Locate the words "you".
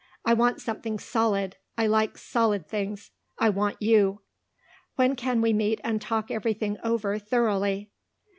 3.79-4.21